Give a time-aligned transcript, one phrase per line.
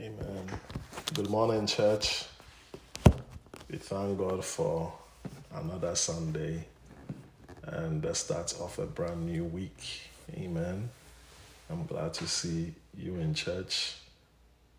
[0.00, 0.46] Amen.
[1.14, 2.24] Good morning, church.
[3.68, 4.92] We thank God for
[5.52, 6.66] another Sunday
[7.64, 10.02] and the start of a brand new week.
[10.34, 10.88] Amen.
[11.68, 13.96] I'm glad to see you in church,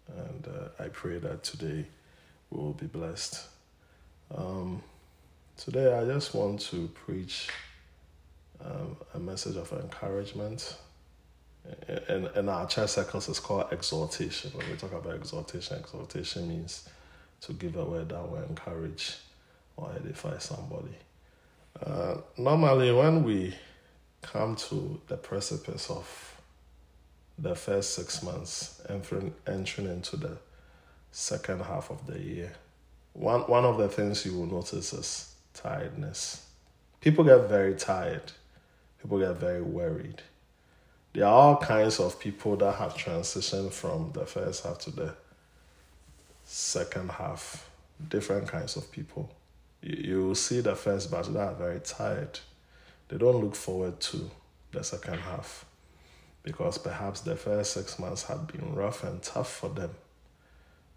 [0.08, 1.86] and uh, I pray that today
[2.50, 3.46] we will be blessed.
[4.34, 4.82] Um,
[5.58, 7.50] today, I just want to preach
[8.64, 10.78] um, a message of encouragement
[12.08, 14.52] in, in our church circles, it's called exhortation.
[14.54, 16.88] When we talk about exhortation, exhortation means
[17.42, 19.18] to give a word that will encourage
[19.78, 20.96] or edify somebody.
[21.84, 23.54] Uh, normally, when we
[24.22, 26.42] come to the precipice of
[27.38, 30.38] the first six months, entering, entering into the
[31.12, 32.54] second half of the year,
[33.14, 36.46] one, one of the things you will notice is tiredness.
[37.00, 38.32] People get very tired,
[39.02, 40.22] people get very worried
[41.14, 45.16] there are all kinds of people that have transitioned from the first half to the
[46.44, 47.70] second half.
[48.08, 49.30] Different kinds of people.
[49.82, 52.40] You, you see the first batch that are very tired.
[53.08, 54.30] They don't look forward to
[54.72, 55.66] the second half
[56.44, 59.92] because perhaps the first six months have been rough and tough for them.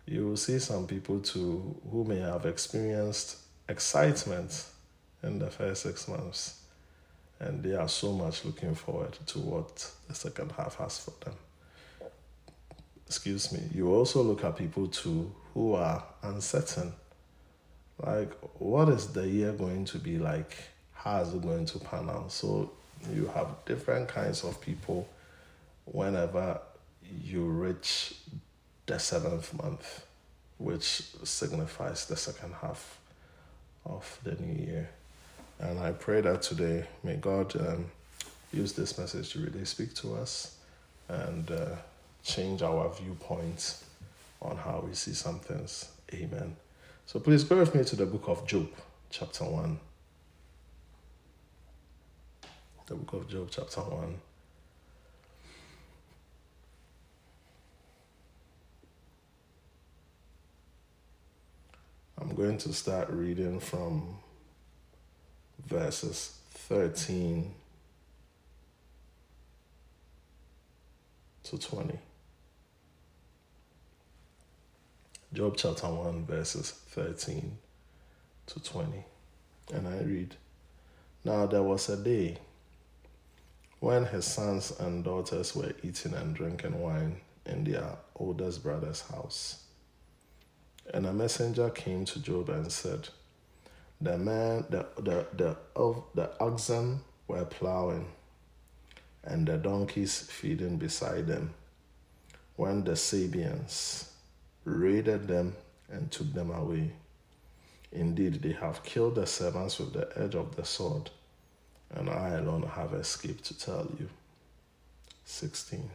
[0.06, 3.38] You will see some people too who may have experienced
[3.68, 4.66] excitement
[5.22, 6.61] in the first six months
[7.42, 11.34] and they are so much looking forward to what the second half has for them.
[13.06, 13.60] Excuse me.
[13.74, 16.92] You also look at people too who are uncertain.
[17.98, 20.56] Like, what is the year going to be like?
[20.94, 22.32] How is it going to pan out?
[22.32, 22.70] So,
[23.12, 25.08] you have different kinds of people
[25.84, 26.60] whenever
[27.22, 28.14] you reach
[28.86, 30.06] the seventh month,
[30.58, 33.00] which signifies the second half
[33.84, 34.90] of the new year.
[35.62, 37.86] And I pray that today, may God um,
[38.52, 40.56] use this message to really speak to us
[41.08, 41.76] and uh,
[42.24, 43.76] change our viewpoint
[44.40, 45.88] on how we see some things.
[46.12, 46.56] Amen.
[47.06, 48.70] So please go with me to the book of Job,
[49.08, 49.78] chapter 1.
[52.86, 54.18] The book of Job, chapter 1.
[62.20, 64.16] I'm going to start reading from
[65.66, 67.52] verses 13
[71.44, 71.98] to 20.
[75.32, 77.56] Job chapter 1, verses 13
[78.46, 79.04] to 20.
[79.72, 80.36] And I read
[81.24, 82.38] Now there was a day
[83.80, 89.64] when his sons and daughters were eating and drinking wine in their oldest brother's house.
[90.92, 93.08] And a messenger came to Job and said,
[94.02, 98.06] the man, the, the, the, of the oxen were plowing
[99.24, 101.54] and the donkeys feeding beside them
[102.56, 104.10] when the Sabeans
[104.64, 105.54] raided them
[105.90, 106.90] and took them away.
[107.92, 111.10] Indeed, they have killed the servants with the edge of the sword,
[111.90, 114.08] and I alone have escaped to tell you.
[115.24, 115.90] 16.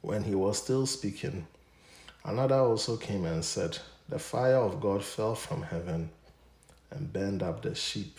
[0.00, 1.46] When he was still speaking,
[2.24, 3.78] another also came and said,
[4.08, 6.10] The fire of God fell from heaven
[6.90, 8.18] and burned up the sheep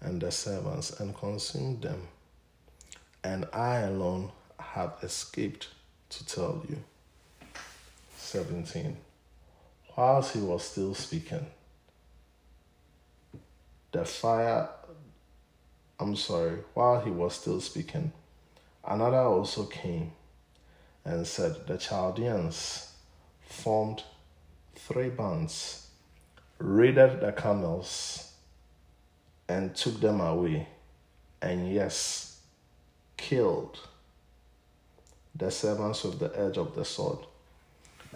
[0.00, 2.08] and the servants and consumed them.
[3.24, 5.68] And I alone have escaped
[6.10, 6.82] to tell you.
[8.16, 8.96] 17.
[9.96, 11.46] Whilst he was still speaking,
[13.92, 14.68] the fire,
[16.00, 18.12] I'm sorry, while he was still speaking,
[18.84, 20.12] another also came
[21.04, 22.92] and said, The Chaldeans
[23.46, 24.02] formed
[24.74, 25.81] three bands
[26.62, 28.32] raided the camels
[29.48, 30.68] and took them away,
[31.40, 32.40] and yes,
[33.16, 33.80] killed
[35.34, 37.18] the servants with the edge of the sword,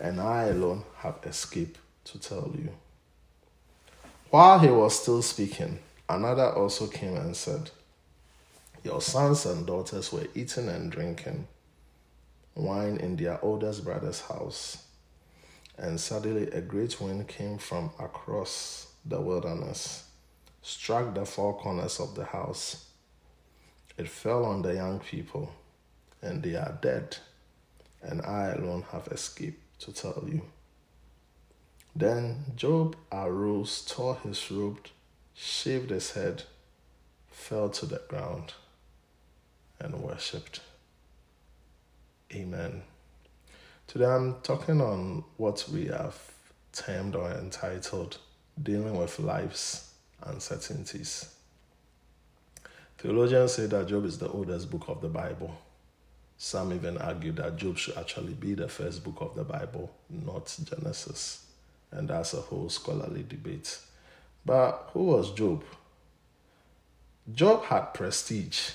[0.00, 2.70] and I alone have escaped to tell you.
[4.30, 7.70] While he was still speaking, another also came and said,
[8.84, 11.48] Your sons and daughters were eating and drinking
[12.54, 14.85] wine in their oldest brother's house
[15.78, 20.04] and suddenly a great wind came from across the wilderness,
[20.62, 22.86] struck the four corners of the house.
[23.98, 25.52] It fell on the young people,
[26.22, 27.18] and they are dead,
[28.02, 30.42] and I alone have escaped to tell you.
[31.94, 34.86] Then Job arose, tore his robe,
[35.34, 36.42] shaved his head,
[37.30, 38.54] fell to the ground,
[39.80, 40.60] and worshipped.
[42.34, 42.82] Amen.
[43.86, 46.18] Today I'm talking on what we have
[46.72, 48.18] termed or entitled
[48.60, 49.92] Dealing with Life's
[50.24, 51.32] Uncertainties.
[52.98, 55.56] Theologians say that Job is the oldest book of the Bible.
[56.36, 60.52] Some even argue that Job should actually be the first book of the Bible, not
[60.64, 61.46] Genesis.
[61.92, 63.78] And that's a whole scholarly debate.
[64.44, 65.62] But who was Job?
[67.32, 68.70] Job had prestige.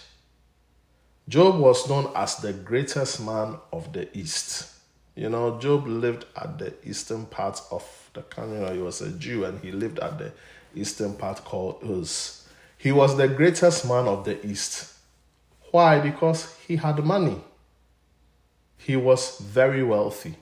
[1.28, 4.69] Job was known as the greatest man of the East.
[5.16, 8.75] You know, Job lived at the eastern part of the country.
[8.75, 10.31] He was a Jew and he lived at the
[10.74, 12.48] eastern part called Uz.
[12.78, 14.94] He was the greatest man of the East.
[15.72, 16.00] Why?
[16.00, 17.42] Because he had money.
[18.78, 20.36] He was very wealthy.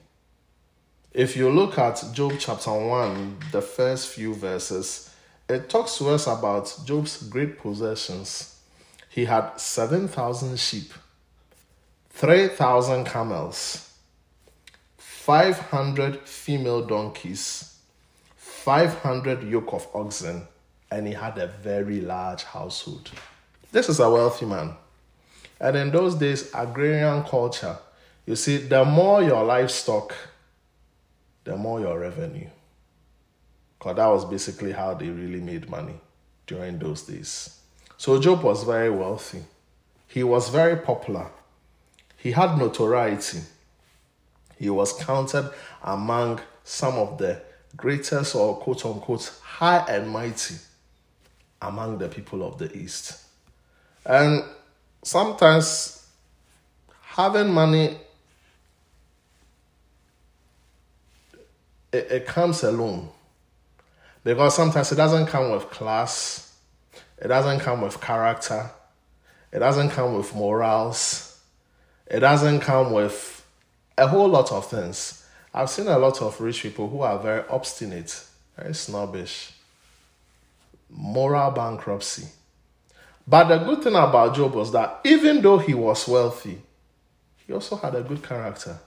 [1.11, 5.13] If you look at Job chapter 1, the first few verses,
[5.49, 8.61] it talks to us about Job's great possessions.
[9.09, 10.93] He had 7,000 sheep,
[12.11, 13.88] 3,000 camels,
[15.29, 17.77] 500 female donkeys,
[18.35, 20.47] 500 yoke of oxen,
[20.89, 23.11] and he had a very large household.
[23.71, 24.73] This is a wealthy man.
[25.59, 27.77] And in those days, agrarian culture,
[28.25, 30.15] you see, the more your livestock,
[31.43, 32.49] the more your revenue.
[33.77, 36.01] Because that was basically how they really made money
[36.47, 37.55] during those days.
[37.97, 39.43] So Job was very wealthy.
[40.07, 41.27] He was very popular.
[42.17, 43.41] He had notoriety.
[44.59, 45.49] He was counted
[45.81, 47.41] among some of the
[47.77, 50.55] greatest or quote unquote high and mighty
[51.61, 53.23] among the people of the East.
[54.05, 54.43] And
[55.01, 56.05] sometimes
[57.01, 57.97] having money
[61.91, 63.09] it, it comes alone
[64.23, 66.53] because sometimes it doesn't come with class
[67.17, 68.69] it doesn't come with character
[69.51, 71.41] it doesn't come with morals
[72.07, 73.38] it doesn't come with
[73.99, 77.43] a whole lot of things i've seen a lot of rich people who are very
[77.49, 78.25] obstinate
[78.57, 79.53] very snobbish
[80.89, 82.27] moral bankruptcy.
[83.27, 86.61] But the good thing about Job was that even though he was wealthy,
[87.45, 88.79] he also had a good character.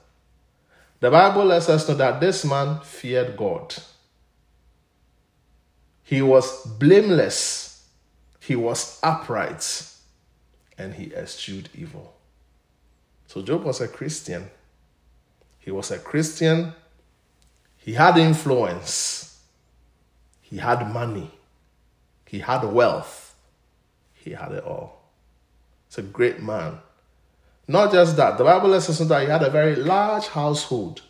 [0.99, 3.75] The Bible lets us know that this man feared God.
[6.03, 7.87] He was blameless,
[8.39, 9.89] he was upright,
[10.77, 12.13] and he eschewed evil.
[13.27, 14.49] So Job was a Christian.
[15.63, 16.73] He was a Christian.
[17.77, 19.41] He had influence.
[20.41, 21.31] He had money.
[22.27, 23.35] He had wealth.
[24.13, 25.09] He had it all.
[25.87, 26.79] It's a great man.
[27.67, 31.01] Not just that, the Bible know that he had a very large household.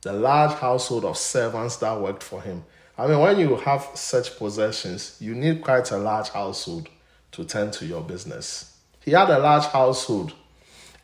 [0.00, 2.64] The large household of servants that worked for him.
[2.96, 6.88] I mean, when you have such possessions, you need quite a large household
[7.32, 8.76] to tend to your business.
[9.00, 10.32] He had a large household.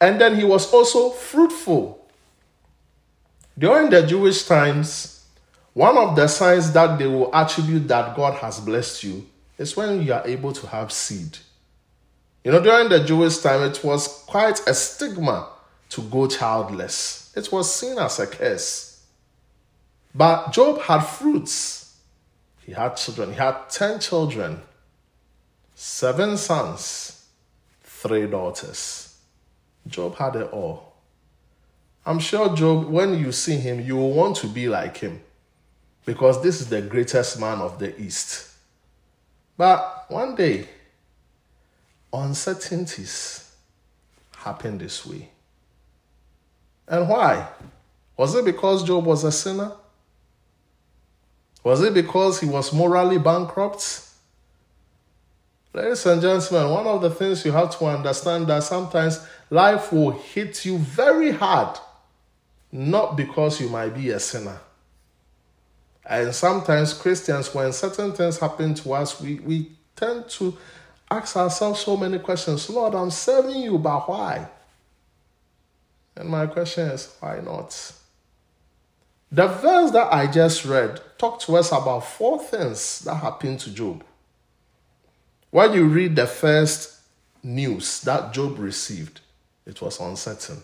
[0.01, 2.04] And then he was also fruitful.
[3.59, 5.25] During the Jewish times,
[5.73, 9.27] one of the signs that they will attribute that God has blessed you
[9.59, 11.39] is when you are able to have seed.
[12.43, 15.49] You know, during the Jewish time, it was quite a stigma
[15.91, 19.03] to go childless, it was seen as a curse.
[20.15, 21.97] But Job had fruits.
[22.65, 23.31] He had children.
[23.31, 24.62] He had 10 children,
[25.75, 27.27] seven sons,
[27.83, 29.17] three daughters.
[29.87, 30.94] Job had it all.
[32.06, 35.23] I'm sure Job, when you see him, you will want to be like him
[36.05, 38.51] because this is the greatest man of the East.
[39.56, 40.69] But one day,
[42.12, 43.55] uncertainties
[44.37, 45.31] happen this way.
[46.87, 47.49] And why?
[48.17, 49.73] Was it because Job was a sinner?
[51.62, 54.02] Was it because he was morally bankrupt?
[55.73, 60.12] Ladies and gentlemen, one of the things you have to understand that sometimes life will
[60.12, 61.76] hit you very hard,
[62.75, 64.59] not because you might be a sinner
[66.07, 70.57] and sometimes Christians, when certain things happen to us, we, we tend to
[71.11, 72.69] ask ourselves so many questions.
[72.69, 74.49] Lord, I'm serving you, but why?
[76.16, 77.93] And my question is, why not?
[79.33, 83.71] The verse that I just read talked to us about four things that happened to
[83.71, 84.04] Job.
[85.50, 87.00] When you read the first
[87.43, 89.21] news that Job received,
[89.64, 90.62] it was uncertain.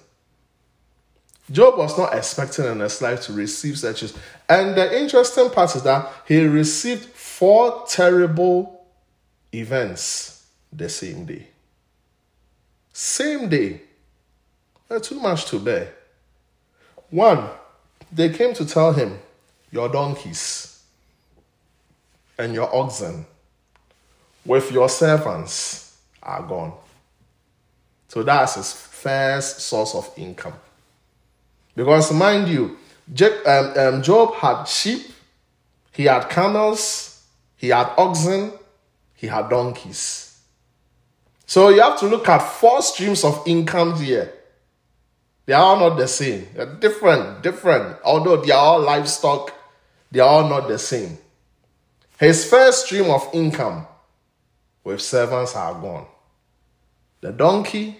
[1.50, 4.02] Job was not expecting in his life to receive such.
[4.48, 8.86] And the interesting part is that he received four terrible
[9.52, 11.48] events the same day.
[12.92, 13.80] Same day.
[14.88, 15.92] That's too much to bear.
[17.10, 17.48] One,
[18.12, 19.18] they came to tell him,
[19.72, 20.82] Your donkeys
[22.38, 23.26] and your oxen
[24.44, 26.72] with your servants are gone.
[28.08, 30.54] So that's his first source of income.
[31.74, 32.76] Because, mind you,
[33.46, 35.06] um, um, Job had sheep,
[35.92, 37.24] he had camels,
[37.56, 38.52] he had oxen,
[39.14, 40.40] he had donkeys.
[41.46, 44.32] So you have to look at four streams of income here.
[45.46, 46.46] They are all not the same.
[46.54, 47.96] They're different, different.
[48.04, 49.52] Although they are all livestock,
[50.12, 51.18] they are all not the same.
[52.18, 53.86] His first stream of income
[54.84, 56.06] with servants are gone.
[57.20, 57.98] The donkey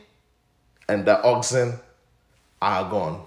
[0.89, 1.75] and the oxen
[2.63, 3.27] are gone.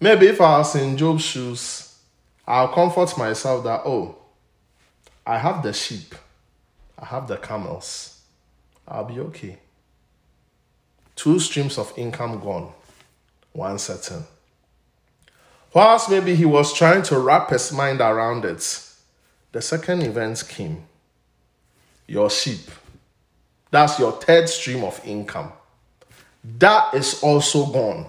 [0.00, 1.98] Maybe if I was in Job's shoes,
[2.46, 4.16] I'll comfort myself that, oh,
[5.26, 6.14] I have the sheep,
[6.98, 8.20] I have the camels,
[8.86, 9.58] I'll be okay.
[11.16, 12.72] Two streams of income gone,
[13.52, 14.24] one certain.
[15.74, 18.84] Whilst maybe he was trying to wrap his mind around it,
[19.52, 20.84] the second event came.
[22.06, 22.70] Your sheep.
[23.70, 25.52] That's your third stream of income.
[26.42, 28.06] That is also gone.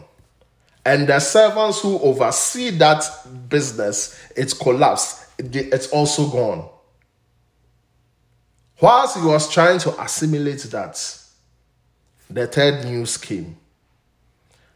[0.86, 3.04] And the servants who oversee that
[3.50, 5.26] business, it's collapsed.
[5.38, 6.70] It's also gone.
[8.82, 11.20] Whilst he was trying to assimilate that,
[12.30, 13.58] the third news came.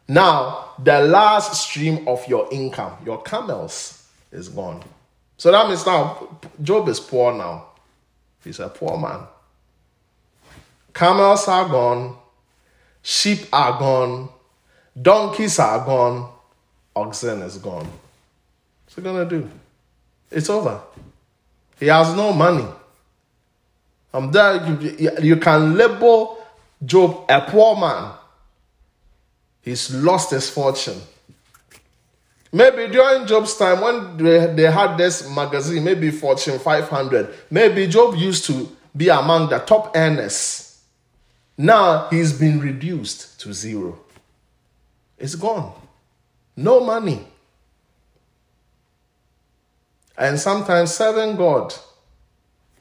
[0.08, 4.84] Now, the last stream of your income, your camels, is gone.
[5.38, 7.68] So that means now Job is poor now.
[8.44, 9.22] He's a poor man.
[10.94, 12.18] Camels are gone,
[13.02, 14.30] sheep are gone,
[15.00, 16.30] donkeys are gone,
[16.96, 17.88] oxen is gone.
[18.86, 19.50] What's he gonna do?
[20.32, 20.82] It's over.
[21.80, 22.66] He has no money.
[24.14, 24.66] I'm there.
[24.68, 26.38] You, you can label
[26.84, 28.12] Job a poor man.
[29.62, 31.02] He's lost his fortune.
[32.52, 38.16] Maybe during Job's time, when they, they had this magazine, maybe Fortune 500, maybe Job
[38.16, 40.80] used to be among the top earners.
[41.58, 43.98] Now he's been reduced to zero.
[45.18, 45.74] It's gone.
[46.56, 47.26] No money.
[50.18, 51.74] And sometimes serving God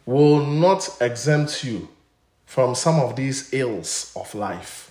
[0.04, 1.88] will not exempt you
[2.44, 4.90] from some of these ills of life.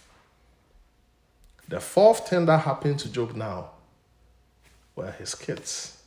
[1.67, 3.69] The fourth thing that happened to Job now
[4.95, 6.01] were his kids,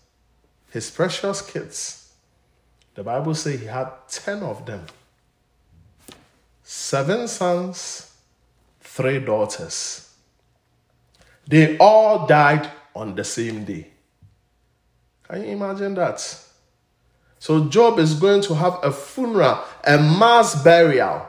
[0.70, 2.12] his precious kids.
[2.94, 4.86] The Bible says he had 10 of them
[6.64, 8.10] seven sons,
[8.80, 10.03] three daughters.
[11.46, 13.88] They all died on the same day.
[15.28, 16.20] Can you imagine that?
[17.38, 21.26] So, Job is going to have a funeral, a mass burial.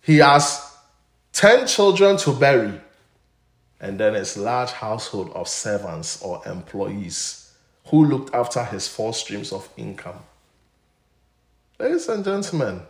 [0.00, 0.74] He has
[1.32, 2.80] 10 children to bury
[3.82, 7.52] and then his large household of servants or employees
[7.88, 10.20] who looked after his four streams of income.
[11.80, 12.82] Ladies and gentlemen,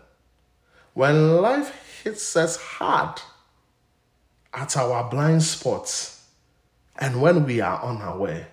[0.93, 3.21] when life hits us hard
[4.52, 6.12] at our blind spots
[6.96, 8.49] and when we are unaware,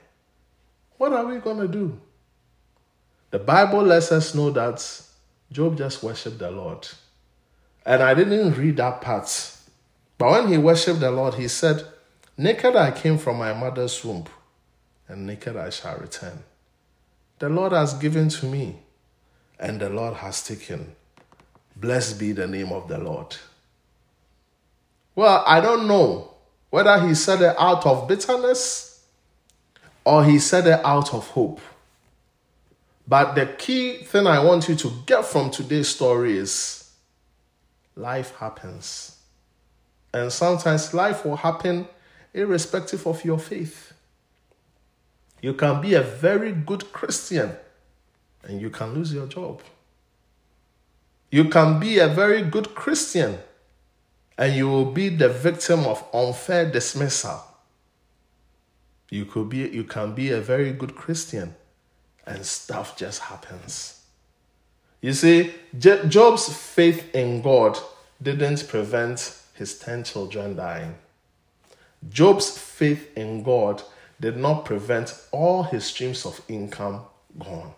[0.98, 2.00] what are we going to do?
[3.32, 5.02] The Bible lets us know that
[5.52, 6.88] Job just worshiped the Lord.
[7.86, 9.56] And I didn't read that part.
[10.18, 11.86] But when he worshiped the Lord, he said,
[12.38, 14.26] Naked I came from my mother's womb,
[15.08, 16.44] and naked I shall return.
[17.40, 18.78] The Lord has given to me,
[19.60, 20.96] and the Lord has taken.
[21.76, 23.36] Blessed be the name of the Lord.
[25.16, 26.29] Well, I don't know
[26.70, 29.04] whether he said it out of bitterness
[30.04, 31.60] or he said it out of hope.
[33.08, 36.92] But the key thing I want you to get from today's story is
[37.96, 39.18] life happens.
[40.14, 41.88] And sometimes life will happen
[42.34, 43.94] irrespective of your faith.
[45.42, 47.52] You can be a very good Christian
[48.44, 49.62] and you can lose your job.
[51.32, 53.40] You can be a very good Christian
[54.40, 57.44] and you will be the victim of unfair dismissal.
[59.10, 61.56] You could be you can be a very good Christian
[62.26, 64.02] and stuff just happens.
[65.02, 67.78] You see, Job's faith in God
[68.22, 70.96] didn't prevent his 10 children dying.
[72.10, 73.84] Job's faith in God
[74.22, 77.02] did not prevent all his streams of income
[77.38, 77.74] gone.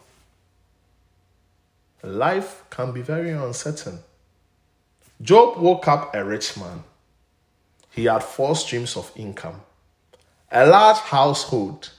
[2.03, 3.99] Life can be very uncertain.
[5.21, 6.83] Job woke up a rich man.
[7.91, 9.61] He had four streams of income,
[10.51, 11.89] a large household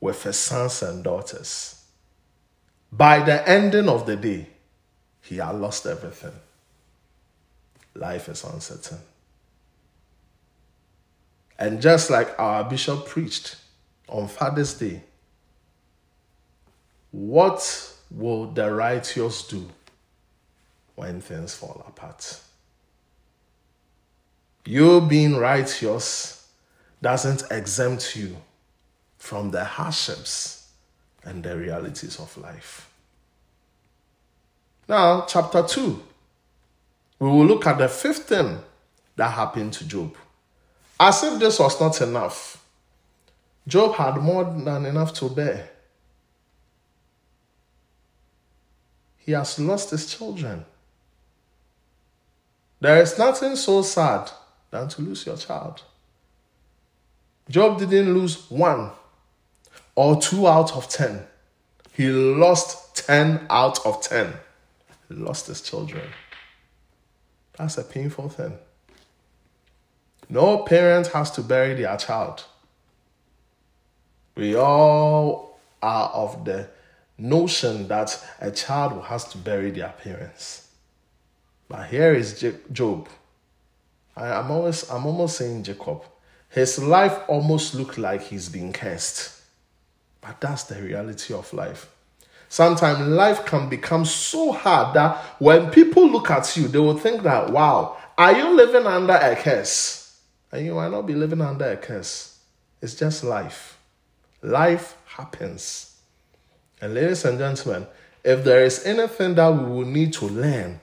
[0.00, 1.84] with his sons and daughters.
[2.90, 4.48] By the ending of the day,
[5.22, 6.32] he had lost everything.
[7.94, 8.98] Life is uncertain.
[11.58, 13.56] And just like our bishop preached
[14.08, 15.02] on Father's Day,
[17.10, 19.68] what will the righteous do
[20.98, 22.40] when things fall apart?
[24.64, 26.50] You being righteous
[27.00, 28.36] doesn't exempt you
[29.16, 30.68] from the hardships
[31.22, 32.90] and the realities of life.
[34.88, 36.02] Now, chapter 2,
[37.20, 38.58] we will look at the fifth thing
[39.14, 40.16] that happened to Job.
[40.98, 42.64] As if this was not enough,
[43.68, 45.70] Job had more than enough to bear.
[49.18, 50.64] He has lost his children.
[52.80, 54.30] There is nothing so sad
[54.70, 55.82] than to lose your child.
[57.48, 58.90] Job didn't lose one
[59.94, 61.26] or two out of ten.
[61.92, 64.32] He lost 10 out of 10.
[65.08, 66.08] He lost his children.
[67.56, 68.58] That's a painful thing.
[70.28, 72.44] No parent has to bury their child.
[74.36, 76.68] We all are of the
[77.16, 80.67] notion that a child has to bury their parents.
[81.68, 83.08] But here is Job.
[84.16, 86.02] I, am always I'm almost saying Jacob.
[86.48, 89.42] His life almost looked like he's being cursed.
[90.20, 91.88] But that's the reality of life.
[92.48, 97.22] Sometimes life can become so hard that when people look at you, they will think
[97.22, 100.18] that, wow, are you living under a curse?
[100.50, 102.38] And you might not be living under a curse.
[102.80, 103.78] It's just life.
[104.40, 105.96] Life happens.
[106.80, 107.86] And ladies and gentlemen,
[108.24, 110.80] if there is anything that we will need to learn,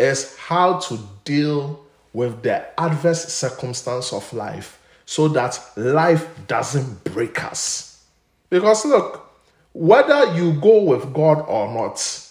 [0.00, 7.44] is how to deal with the adverse circumstance of life so that life doesn't break
[7.44, 8.02] us.
[8.48, 9.30] Because look,
[9.72, 12.26] whether you go with God or not,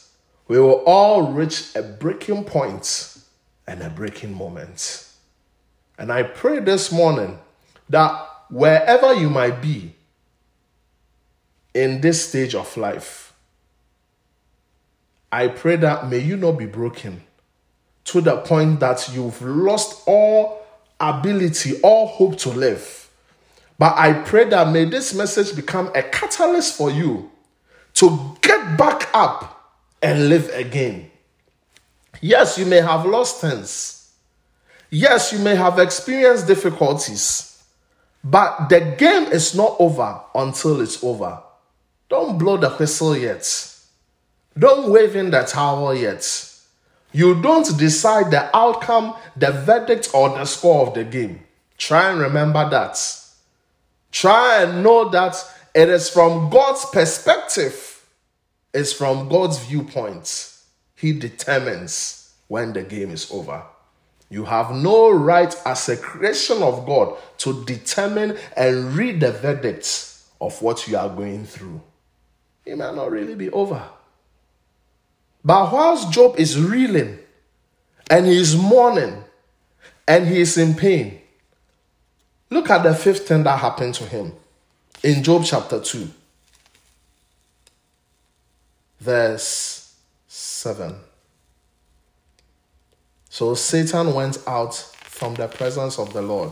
[0.47, 3.17] we will all reach a breaking point
[3.67, 5.07] and a breaking moment.
[5.97, 7.37] And I pray this morning
[7.89, 9.93] that wherever you might be
[11.73, 13.33] in this stage of life,
[15.31, 17.21] I pray that may you not be broken
[18.11, 20.65] to the point that you've lost all
[20.99, 23.09] ability, all hope to live.
[23.77, 27.31] But I pray that may this message become a catalyst for you
[27.95, 31.09] to get back up and live again.
[32.21, 34.13] Yes, you may have lost things.
[34.89, 37.63] Yes, you may have experienced difficulties.
[38.23, 41.41] But the game is not over until it's over.
[42.09, 43.45] Don't blow the whistle yet.
[44.57, 46.48] Don't wave in the towel yet.
[47.11, 51.41] You don't decide the outcome, the verdict, or the score of the game.
[51.77, 52.99] Try and remember that.
[54.11, 55.35] Try and know that
[55.73, 58.05] it is from God's perspective,
[58.73, 60.53] it's from God's viewpoint.
[60.95, 63.63] He determines when the game is over.
[64.29, 70.17] You have no right as a creation of God to determine and read the verdict
[70.39, 71.81] of what you are going through.
[72.65, 73.83] It might not really be over.
[75.43, 77.19] But whilst Job is reeling
[78.09, 79.23] and he is mourning
[80.07, 81.21] and he is in pain,
[82.49, 84.33] look at the fifth thing that happened to him
[85.03, 86.09] in Job chapter 2,
[88.99, 89.95] verse
[90.27, 90.95] 7.
[93.29, 96.51] So Satan went out from the presence of the Lord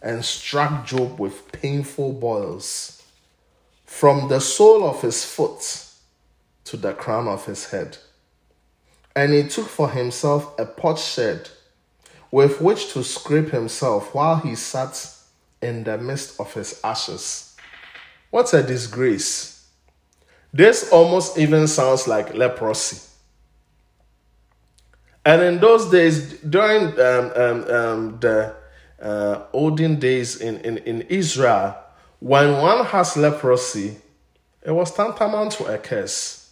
[0.00, 3.02] and struck Job with painful boils
[3.84, 5.83] from the sole of his foot
[6.64, 7.98] to the crown of his head.
[9.16, 11.48] And he took for himself a potsherd
[12.30, 15.08] with which to scrape himself while he sat
[15.62, 17.56] in the midst of his ashes.
[18.30, 19.68] What a disgrace.
[20.52, 23.00] This almost even sounds like leprosy.
[25.24, 28.54] And in those days, during um, um, um, the
[29.00, 31.76] uh, olden days in, in, in Israel,
[32.20, 33.96] when one has leprosy,
[34.62, 36.43] it was tantamount to a curse.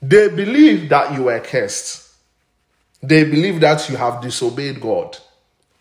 [0.00, 2.14] They believe that you were cursed.
[3.02, 5.16] They believe that you have disobeyed God.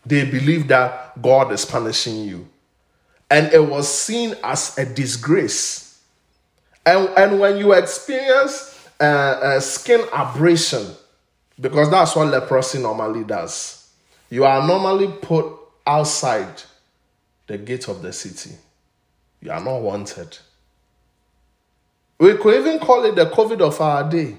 [0.06, 2.47] They believe that God is punishing you.
[3.30, 5.99] And it was seen as a disgrace.
[6.86, 10.88] And, and when you experience a, a skin abrasion,
[11.60, 13.89] because that's what leprosy normally does,
[14.30, 15.45] you are normally put
[15.88, 16.62] outside
[17.47, 18.56] the gate of the city.
[19.41, 20.38] You are not wanted.
[22.17, 24.38] We could even call it the COVID of our day.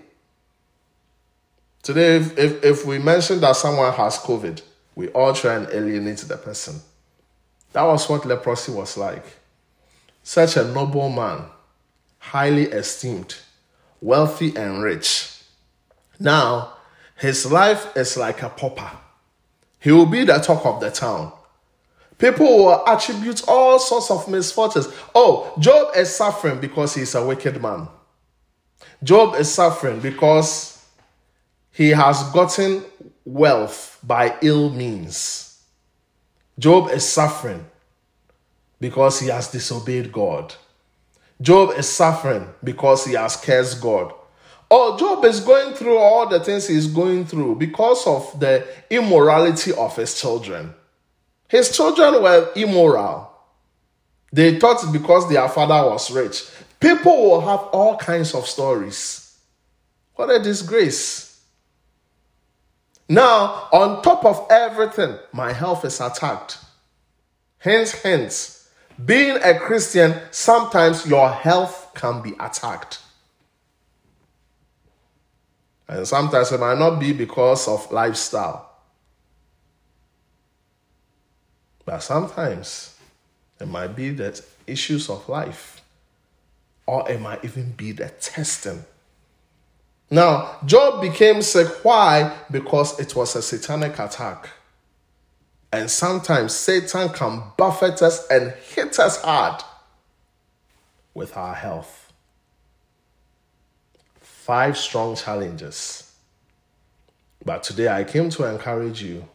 [1.82, 4.60] Today, if, if, if we mention that someone has COVID,
[4.94, 6.80] we all try and alienate the person.
[7.72, 9.24] That was what leprosy was like.
[10.22, 11.44] Such a noble man,
[12.18, 13.36] highly esteemed,
[14.00, 15.30] wealthy, and rich.
[16.18, 16.72] Now,
[17.16, 18.90] his life is like a pauper.
[19.78, 21.32] He will be the talk of the town.
[22.18, 24.88] People will attribute all sorts of misfortunes.
[25.14, 27.88] Oh, Job is suffering because he's a wicked man.
[29.02, 30.84] Job is suffering because
[31.72, 32.84] he has gotten
[33.24, 35.62] wealth by ill means.
[36.58, 37.66] Job is suffering
[38.80, 40.54] because he has disobeyed God.
[41.40, 44.14] Job is suffering because he has cursed God.
[44.70, 49.72] Oh, Job is going through all the things he's going through because of the immorality
[49.74, 50.74] of his children.
[51.48, 53.30] His children were immoral.
[54.32, 56.44] They thought because their father was rich.
[56.80, 59.38] People will have all kinds of stories.
[60.14, 61.40] What a disgrace.
[63.08, 66.58] Now, on top of everything, my health is attacked.
[67.58, 68.68] Hence, hence,
[69.04, 73.00] being a Christian, sometimes your health can be attacked.
[75.88, 78.65] And sometimes it might not be because of lifestyle.
[81.86, 82.98] But sometimes
[83.60, 85.80] it might be that issues of life,
[86.84, 88.84] or it might even be the testing.
[90.10, 91.68] Now, Job became sick.
[91.84, 92.36] Why?
[92.50, 94.50] Because it was a satanic attack.
[95.72, 99.62] And sometimes Satan can buffet us and hit us hard
[101.14, 102.12] with our health.
[104.20, 106.14] Five strong challenges.
[107.44, 109.28] But today I came to encourage you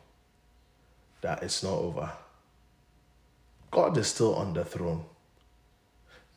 [1.22, 2.12] that it's not over.
[3.72, 5.06] God is still on the throne.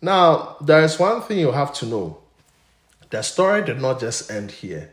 [0.01, 2.19] Now, there is one thing you have to know
[3.11, 4.91] the story did not just end here,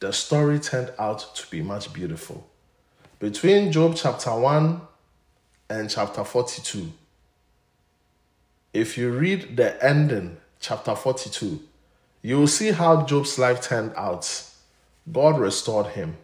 [0.00, 2.48] the story turned out to be much beautiful.
[3.18, 4.80] Between Job chapter 1
[5.70, 6.92] and chapter 42,
[8.72, 11.60] if you read the ending, chapter 42,
[12.22, 14.44] you will see how Job's life turned out.
[15.10, 16.16] God restored him.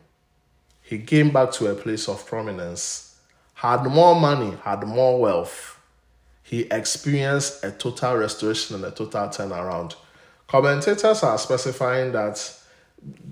[0.83, 3.10] He came back to a place of prominence
[3.61, 5.79] had more money, had more wealth,
[6.43, 9.97] he experienced a total restoration and a total turnaround.
[10.49, 12.59] Commentators are specifying that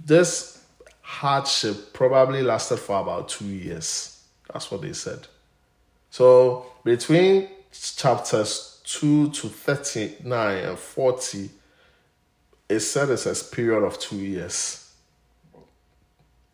[0.05, 0.63] this
[1.01, 4.23] hardship probably lasted for about two years.
[4.53, 5.27] That's what they said.
[6.11, 11.51] So between chapters 2 to 39 and 40,
[12.69, 14.93] it said it's a period of two years.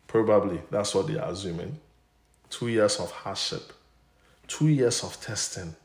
[0.07, 1.81] Probably, that's what they are assuming
[2.49, 3.73] two years of hardship,
[4.47, 5.75] two years of testing,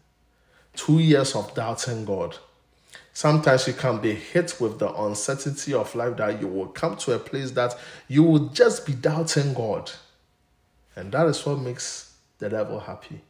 [0.74, 2.36] two years of doubting God.
[3.12, 7.12] Sometimes you can be hit with the uncertainty of life that you will come to
[7.12, 7.76] a place that
[8.08, 9.90] you will just be doubting God.
[10.96, 13.20] And that is what makes the devil happy.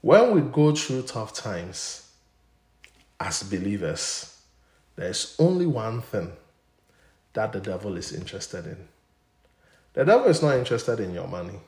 [0.00, 2.10] When we go through tough times
[3.18, 4.38] as believers,
[4.96, 6.32] there's only one thing
[7.34, 8.88] that the devil is interested in
[10.00, 11.60] the devil is not interested in your money.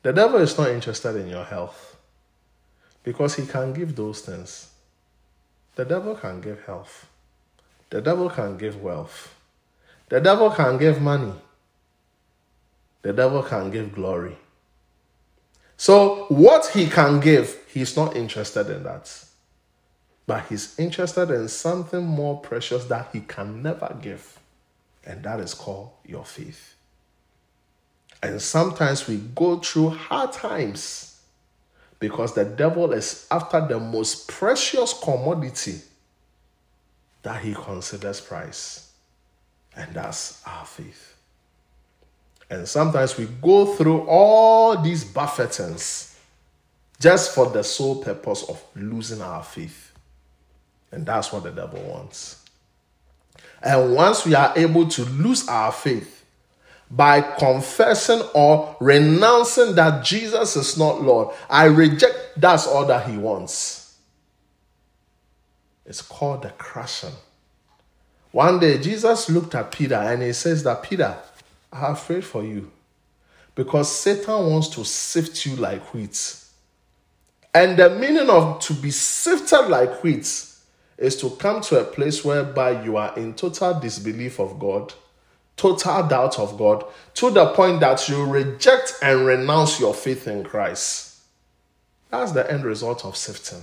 [0.00, 1.98] The devil is not interested in your health
[3.02, 4.70] because he can give those things.
[5.74, 7.06] The devil can give health.
[7.90, 9.34] The devil can give wealth.
[10.08, 11.34] The devil can give money.
[13.02, 14.38] The devil can give glory.
[15.76, 19.22] So, what he can give, he's not interested in that.
[20.26, 24.39] But he's interested in something more precious that he can never give.
[25.04, 26.74] And that is called your faith.
[28.22, 31.20] And sometimes we go through hard times
[31.98, 35.80] because the devil is after the most precious commodity
[37.22, 38.92] that he considers price.
[39.76, 41.14] And that's our faith.
[42.50, 46.18] And sometimes we go through all these buffetings
[46.98, 49.92] just for the sole purpose of losing our faith.
[50.90, 52.39] And that's what the devil wants.
[53.62, 56.24] And once we are able to lose our faith
[56.90, 63.16] by confessing or renouncing that Jesus is not Lord, I reject that's all that he
[63.16, 63.96] wants.
[65.84, 67.14] It's called the crushing.
[68.32, 71.16] One day, Jesus looked at Peter and he says that, Peter,
[71.72, 72.70] I have prayed for you
[73.54, 76.36] because Satan wants to sift you like wheat.
[77.52, 80.49] And the meaning of to be sifted like wheat
[81.00, 84.92] is to come to a place whereby you are in total disbelief of God,
[85.56, 86.84] total doubt of God,
[87.14, 91.22] to the point that you reject and renounce your faith in Christ.
[92.10, 93.62] That's the end result of sifting.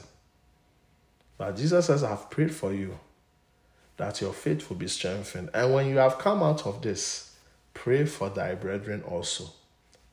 [1.38, 2.98] But Jesus says, I've prayed for you
[3.98, 5.52] that your faith will be strengthened.
[5.54, 7.36] And when you have come out of this,
[7.76, 9.52] pray for thy brethren also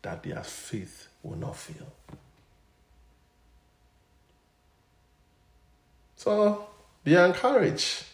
[0.03, 1.87] that their faith will not fail.
[6.17, 6.67] So
[7.05, 8.05] be encouraged.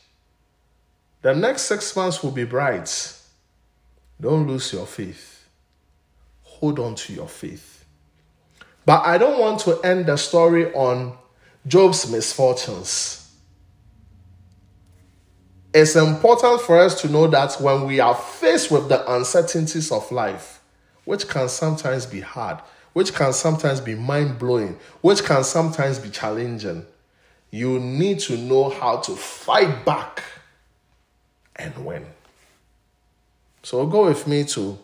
[1.22, 3.16] The next six months will be bright.
[4.20, 5.48] Don't lose your faith.
[6.42, 7.84] Hold on to your faith.
[8.84, 11.16] But I don't want to end the story on
[11.66, 13.16] Job's misfortunes.
[15.72, 20.10] It's important for us to know that when we are faced with the uncertainties of
[20.10, 20.60] life,
[21.04, 22.58] which can sometimes be hard,
[22.92, 26.84] which can sometimes be mind blowing, which can sometimes be challenging,
[27.50, 30.22] you need to know how to fight back
[31.56, 32.06] and win.
[33.62, 34.78] So go with me to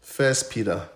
[0.00, 0.88] First Peter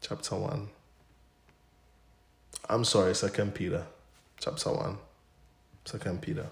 [0.00, 0.68] chapter 1.
[2.68, 3.84] I'm sorry, Second Peter
[4.40, 4.98] chapter 1.
[5.84, 6.46] Second Peter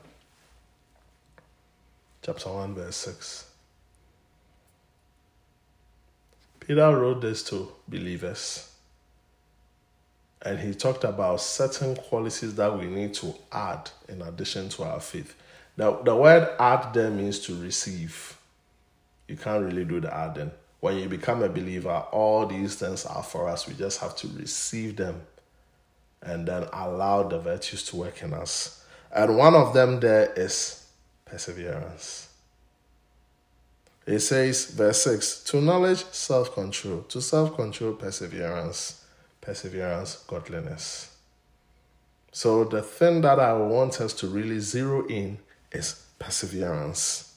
[2.23, 3.47] chapter 1 verse 6.
[6.61, 8.72] Peter wrote this to believers.
[10.45, 15.01] And he talked about certain qualities that we need to add in addition to our
[15.01, 15.37] faith.
[15.77, 18.37] The, the word add there means to receive.
[19.29, 20.51] You can't really do the adding.
[20.81, 23.69] When you become a believer, all these things are for us.
[23.69, 25.23] We just have to receive them
[26.21, 28.85] and then allow the virtues to work in us.
[29.15, 30.87] And one of them there is
[31.25, 32.29] perseverance.
[34.07, 39.02] It says, verse 6 to knowledge, self control, to self control, perseverance,
[39.43, 41.15] perseverance, godliness.
[42.33, 45.39] So, the thing that I want us to really zero in
[45.71, 47.35] is perseverance.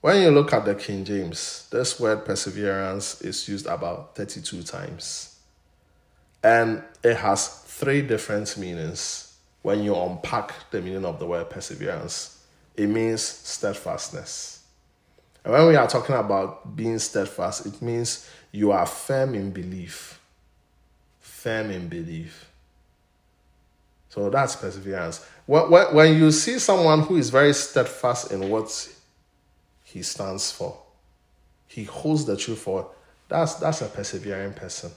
[0.00, 5.40] When you look at the King James, this word perseverance is used about 32 times.
[6.44, 12.44] And it has three different meanings when you unpack the meaning of the word perseverance.
[12.76, 14.62] It means steadfastness.
[15.42, 20.17] And when we are talking about being steadfast, it means you are firm in belief.
[21.38, 22.50] Firm in belief.
[24.08, 25.24] So that's perseverance.
[25.46, 28.88] When you see someone who is very steadfast in what
[29.84, 30.76] he stands for,
[31.68, 32.90] he holds the truth for,
[33.28, 34.90] that's, that's a persevering person.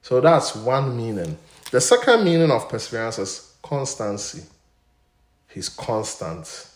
[0.00, 1.36] So that's one meaning.
[1.70, 4.44] The second meaning of perseverance is constancy.
[5.48, 6.70] He's constant.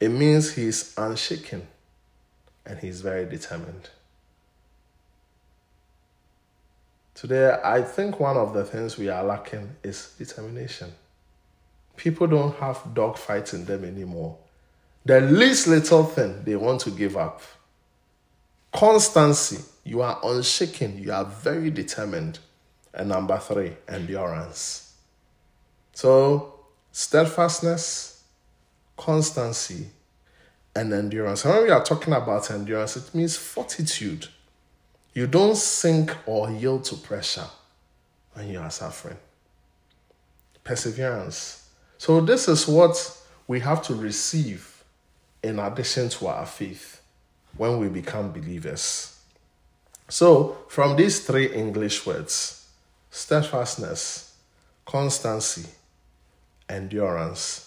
[0.00, 1.66] It means he's unshaken
[2.64, 3.90] and he's very determined.
[7.14, 10.92] Today, I think one of the things we are lacking is determination.
[11.96, 14.36] People don't have dogfights in them anymore.
[15.04, 17.40] The least little thing they want to give up.
[18.72, 22.40] Constancy, you are unshaken, you are very determined.
[22.92, 24.94] And number three, endurance.
[25.92, 26.54] So,
[26.90, 28.24] steadfastness,
[28.96, 29.86] constancy,
[30.74, 31.44] and endurance.
[31.44, 34.26] And when we are talking about endurance, it means fortitude.
[35.14, 37.46] You don't sink or yield to pressure
[38.32, 39.16] when you are suffering.
[40.62, 41.68] Perseverance.
[41.98, 42.96] So, this is what
[43.46, 44.84] we have to receive
[45.42, 47.00] in addition to our faith
[47.56, 49.18] when we become believers.
[50.08, 52.68] So, from these three English words
[53.10, 54.34] steadfastness,
[54.84, 55.68] constancy,
[56.68, 57.64] endurance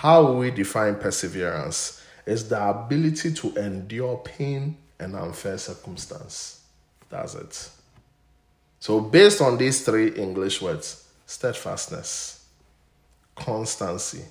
[0.00, 6.59] how we define perseverance is the ability to endure pain and unfair circumstance.
[7.10, 7.70] That's it.
[8.78, 12.46] So, based on these three English words steadfastness,
[13.36, 14.24] constancy,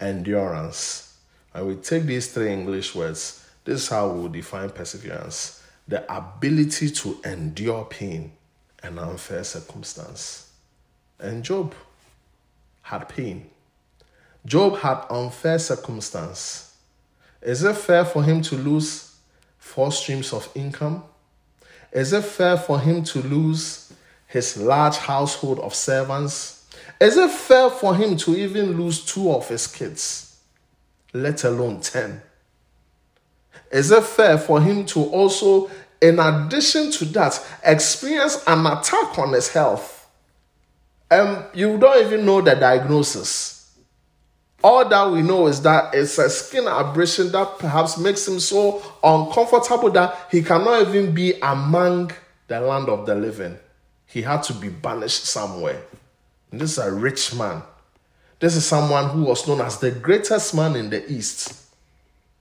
[0.00, 1.16] endurance,
[1.54, 6.90] and we take these three English words, this is how we define perseverance the ability
[6.90, 8.32] to endure pain
[8.82, 10.50] and unfair circumstance.
[11.18, 11.74] And Job
[12.82, 13.48] had pain.
[14.44, 16.76] Job had unfair circumstance.
[17.40, 19.16] Is it fair for him to lose
[19.58, 21.04] four streams of income?
[21.92, 23.92] Is it fair for him to lose
[24.26, 26.66] his large household of servants?
[27.00, 30.38] Is it fair for him to even lose two of his kids,
[31.12, 32.22] let alone 10?
[33.70, 35.70] Is it fair for him to also,
[36.00, 40.08] in addition to that, experience an attack on his health?
[41.10, 43.55] And you don't even know the diagnosis.
[44.66, 48.82] All that we know is that it's a skin abrasion that perhaps makes him so
[49.00, 52.10] uncomfortable that he cannot even be among
[52.48, 53.56] the land of the living.
[54.06, 55.84] He had to be banished somewhere.
[56.50, 57.62] And this is a rich man.
[58.40, 61.62] This is someone who was known as the greatest man in the East.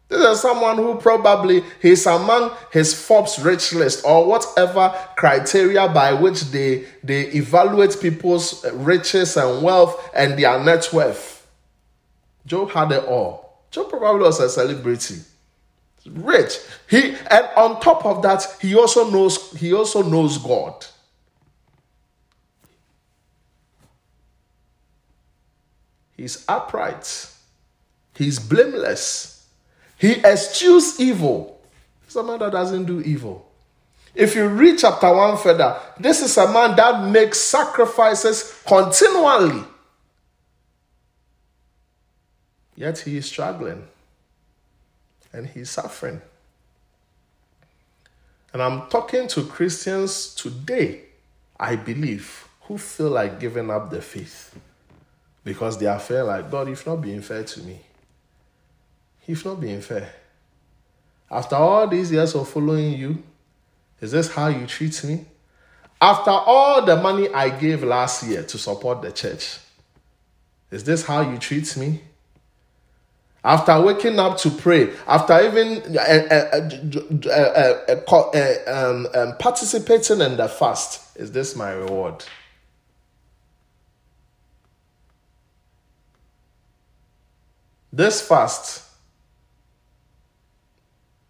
[0.08, 6.14] This is someone who probably is among his Forbes rich list or whatever criteria by
[6.14, 11.35] which they, they evaluate people's riches and wealth and their net worth.
[12.46, 13.64] Job had it all.
[13.72, 15.22] Job probably was a celebrity.
[16.06, 16.60] Rich.
[16.88, 20.86] He and on top of that, he also knows he also knows God.
[26.16, 27.32] He's upright.
[28.16, 29.48] He's blameless.
[29.98, 31.60] He eschews evil.
[32.06, 33.46] He's a man that doesn't do evil.
[34.14, 39.64] If you read chapter 1 further, this is a man that makes sacrifices continually.
[42.76, 43.88] Yet he is struggling
[45.32, 46.22] and he's suffering.
[48.54, 51.06] And I'm talking to Christians today
[51.60, 54.58] I believe, who feel like giving up the faith
[55.44, 57.80] because they are fair like, God, you've not been fair to me.
[59.26, 60.14] You've not been fair.
[61.32, 63.24] After all these years of following you,
[64.02, 65.26] is this how you treat me?
[66.02, 69.60] After all the money I gave last year to support the church,
[70.70, 72.02] is this how you treat me?
[73.46, 76.02] After waking up to pray, after even uh,
[77.30, 77.52] uh,
[78.34, 82.26] uh, um, um, participating in the fast, is this my reward?
[87.94, 88.84] This fast,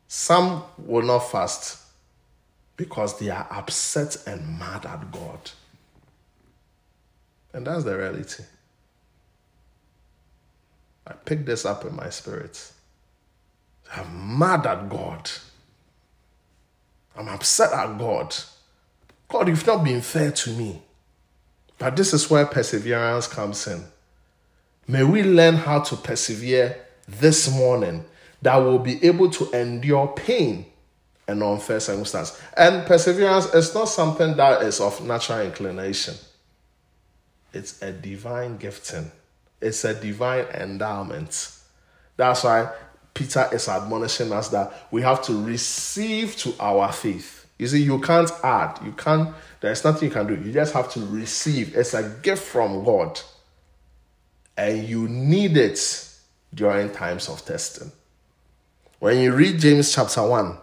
[0.08, 1.80] some will not fast
[2.78, 5.52] because they are upset and mad at God.
[7.52, 8.46] And that's the reality.
[11.08, 12.72] I picked this up in my spirit.
[13.96, 15.30] I'm mad at God.
[17.16, 18.36] I'm upset at God.
[19.28, 20.82] God, you've not been fair to me.
[21.78, 23.84] But this is where perseverance comes in.
[24.88, 28.06] May we learn how to persevere this morning
[28.42, 30.66] that we will be able to endure pain
[31.28, 32.40] and unfair circumstances.
[32.56, 36.16] And perseverance is not something that is of natural inclination,
[37.54, 39.12] it's a divine gifting,
[39.62, 41.52] it's a divine endowment.
[42.18, 42.72] That's why
[43.14, 47.48] Peter is admonishing us that we have to receive to our faith.
[47.58, 50.36] You see, you can't add, you can't, there's nothing you can do.
[50.36, 51.76] You just have to receive.
[51.76, 53.20] It's a gift from God.
[54.58, 56.10] And you need it
[56.54, 57.92] during times of testing.
[59.00, 60.58] When you read James chapter 1,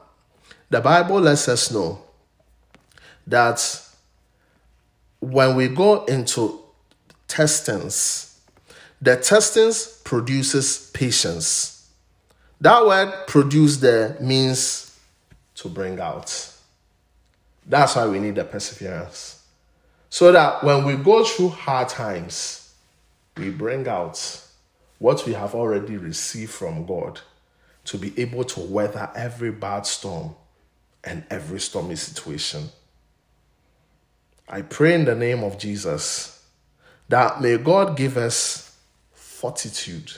[0.68, 2.02] the Bible lets us know
[3.26, 3.80] that
[5.20, 6.62] when we go into
[7.28, 8.31] testings,
[9.02, 11.90] the testings produces patience.
[12.60, 14.96] That word produce there means
[15.56, 16.52] to bring out.
[17.66, 19.44] That's why we need the perseverance.
[20.08, 22.72] So that when we go through hard times,
[23.36, 24.40] we bring out
[25.00, 27.20] what we have already received from God
[27.86, 30.36] to be able to weather every bad storm
[31.02, 32.68] and every stormy situation.
[34.48, 36.44] I pray in the name of Jesus
[37.08, 38.71] that may God give us
[39.42, 40.12] fortitude,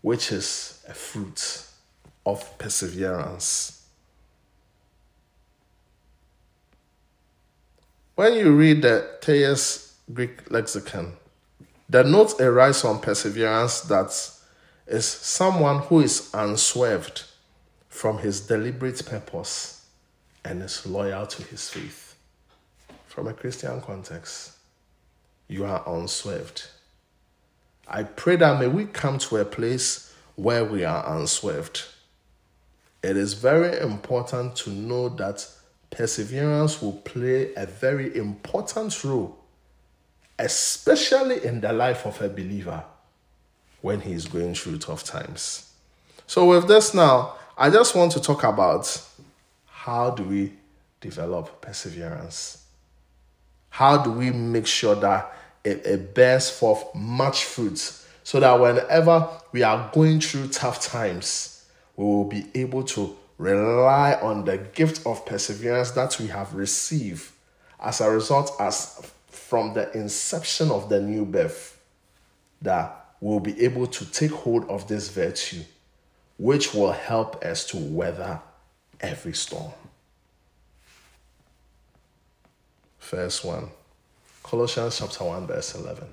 [0.00, 1.66] which is a fruit
[2.26, 3.86] of perseverance.
[8.16, 11.12] When you read the Thayer's Greek lexicon,
[11.88, 14.10] the note arises from perseverance that
[14.88, 17.22] is someone who is unswerved
[17.88, 19.86] from his deliberate purpose
[20.44, 22.16] and is loyal to his faith.
[23.06, 24.54] From a Christian context,
[25.46, 26.66] you are unswerved.
[27.88, 31.84] I pray that may we come to a place where we are unswerved.
[33.02, 35.46] It is very important to know that
[35.90, 39.38] perseverance will play a very important role,
[40.38, 42.84] especially in the life of a believer
[43.82, 45.72] when he is going through tough times.
[46.26, 49.02] So, with this now, I just want to talk about
[49.66, 50.52] how do we
[51.00, 52.64] develop perseverance?
[53.68, 55.32] How do we make sure that
[55.64, 57.78] it, it bears forth much fruit
[58.24, 61.64] so that whenever we are going through tough times,
[61.96, 67.30] we will be able to rely on the gift of perseverance that we have received
[67.80, 71.80] as a result as from the inception of the new birth
[72.60, 75.62] that we'll be able to take hold of this virtue
[76.38, 78.40] which will help us to weather
[79.00, 79.72] every storm.
[82.98, 83.68] First one,
[84.42, 86.04] Colossians chapter 1, verse 11.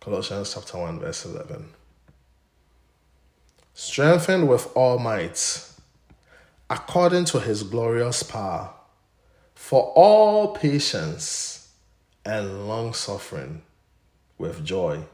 [0.00, 1.68] Colossians chapter 1, verse 11.
[3.74, 5.68] Strengthened with all might,
[6.70, 8.70] according to his glorious power,
[9.54, 11.70] for all patience
[12.24, 13.62] and long suffering
[14.38, 15.04] with joy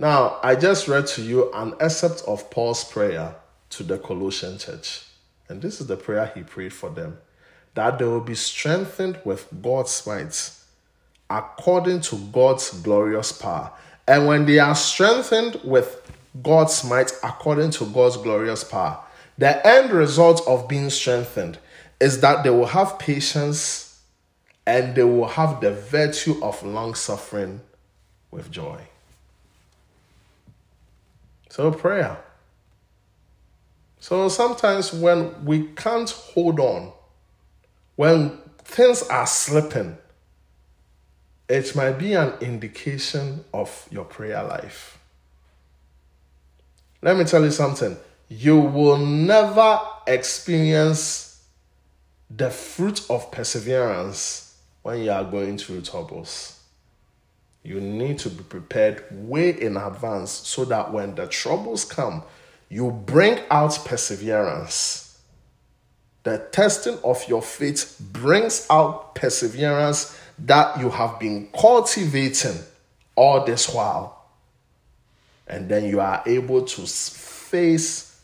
[0.00, 3.34] now, I just read to you an excerpt of Paul's prayer
[3.70, 5.04] to the Colossian church.
[5.48, 7.18] And this is the prayer he prayed for them
[7.74, 10.52] that they will be strengthened with God's might
[11.30, 13.70] according to God's glorious power.
[14.06, 16.10] And when they are strengthened with
[16.42, 18.98] God's might according to God's glorious power,
[19.36, 21.58] the end result of being strengthened
[22.00, 24.00] is that they will have patience
[24.66, 27.60] and they will have the virtue of long suffering
[28.30, 28.80] with joy.
[31.50, 32.18] So, prayer.
[34.00, 36.92] So, sometimes when we can't hold on,
[37.98, 39.98] when things are slipping,
[41.48, 45.00] it might be an indication of your prayer life.
[47.02, 47.96] Let me tell you something.
[48.28, 51.44] You will never experience
[52.30, 56.60] the fruit of perseverance when you are going through troubles.
[57.64, 62.22] You need to be prepared way in advance so that when the troubles come,
[62.68, 65.07] you bring out perseverance.
[66.24, 72.58] The testing of your faith brings out perseverance that you have been cultivating
[73.16, 74.26] all this while.
[75.46, 78.20] And then you are able to face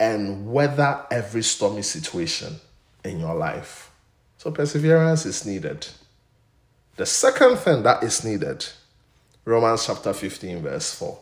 [0.00, 2.56] and weather every stormy situation
[3.04, 3.90] in your life.
[4.38, 5.86] So, perseverance is needed.
[6.96, 8.66] The second thing that is needed,
[9.44, 11.18] Romans chapter 15, verse 4.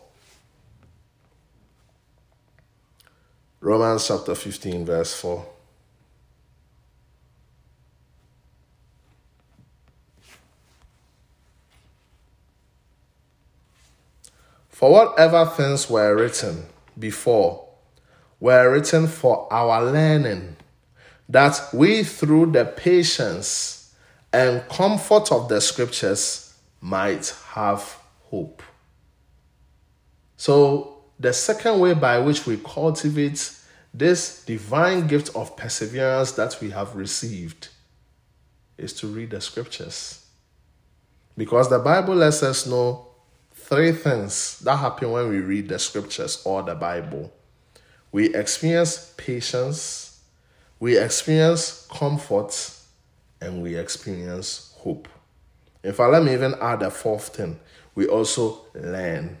[3.61, 5.45] Romans chapter 15, verse 4.
[14.83, 16.65] For whatever things were written
[16.99, 17.69] before
[18.41, 20.57] were written for our learning,
[21.29, 23.95] that we through the patience
[24.33, 28.61] and comfort of the scriptures might have hope.
[30.35, 33.53] So, the second way by which we cultivate
[33.93, 37.69] this divine gift of perseverance that we have received
[38.77, 40.25] is to read the scriptures.
[41.37, 43.12] Because the Bible lets us know
[43.63, 47.31] three things that happen when we read the scriptures or the Bible.
[48.11, 50.21] We experience patience,
[50.79, 52.53] we experience comfort,
[53.41, 55.07] and we experience hope.
[55.83, 57.59] In fact, let me even add a fourth thing.
[57.95, 59.37] We also learn.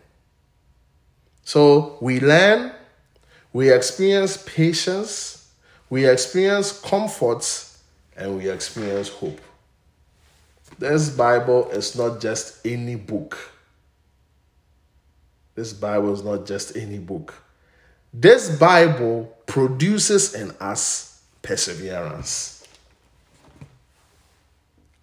[1.43, 2.71] So we learn,
[3.51, 5.51] we experience patience,
[5.89, 7.45] we experience comfort,
[8.15, 9.39] and we experience hope.
[10.79, 13.37] This Bible is not just any book.
[15.55, 17.33] This Bible is not just any book.
[18.13, 22.65] This Bible produces in us perseverance.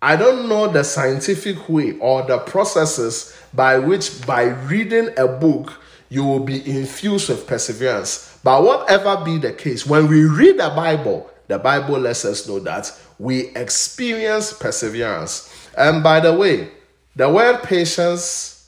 [0.03, 5.75] I don't know the scientific way or the processes by which, by reading a book,
[6.09, 8.39] you will be infused with perseverance.
[8.43, 12.59] But whatever be the case, when we read the Bible, the Bible lets us know
[12.61, 15.69] that we experience perseverance.
[15.77, 16.71] And by the way,
[17.15, 18.60] the word patience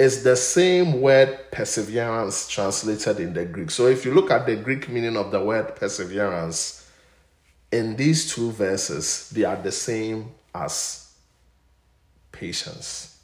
[0.00, 3.70] is the same word perseverance translated in the Greek.
[3.70, 6.88] So if you look at the Greek meaning of the word perseverance,
[7.70, 11.12] in these two verses, they are the same as
[12.32, 13.20] patience.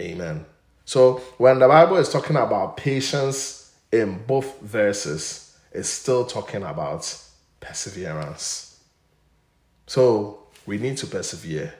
[0.00, 0.46] Amen.
[0.86, 7.22] So when the Bible is talking about patience in both verses, it's still talking about
[7.60, 8.80] perseverance.
[9.86, 11.74] So we need to persevere.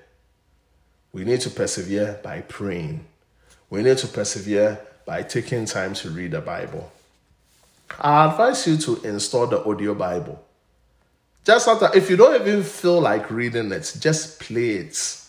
[1.14, 3.06] We need to persevere by praying.
[3.72, 6.92] We need to persevere by taking time to read the Bible.
[7.98, 10.44] I advise you to install the audio Bible.
[11.42, 15.22] Just after, if you don't even feel like reading it, just play it.